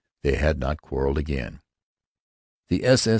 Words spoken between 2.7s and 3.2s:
S.S.